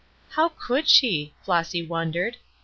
"How 0.29 0.49
could 0.49 0.89
she?" 0.89 1.35
Flossy 1.43 1.85
wondered. 1.85 2.37